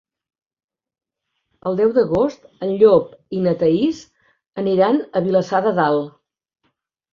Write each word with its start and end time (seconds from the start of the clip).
El 1.71 1.77
deu 1.79 1.91
d'agost 1.97 2.49
en 2.69 2.73
Llop 2.81 3.13
i 3.39 3.43
na 3.45 3.55
Thaís 3.61 4.01
aniran 4.65 5.01
a 5.01 5.25
Vilassar 5.29 5.63
de 5.71 5.77
Dalt. 5.85 6.13